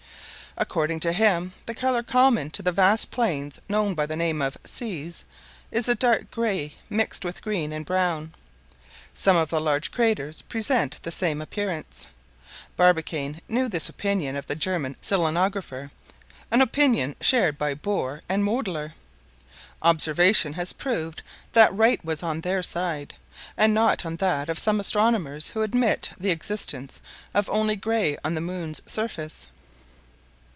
[0.57, 4.57] According to him, the color common to the vast plains known by the name of
[4.65, 5.23] "seas"
[5.71, 8.35] is a dark gray mixed with green and brown.
[9.13, 12.07] Some of the large craters present the same appearance.
[12.75, 15.89] Barbicane knew this opinion of the German selenographer,
[16.51, 18.91] an opinion shared by Boeer and Moedler.
[19.81, 21.21] Observation has proved
[21.53, 23.13] that right was on their side,
[23.55, 27.01] and not on that of some astronomers who admit the existence
[27.33, 29.47] of only gray on the moon's surface.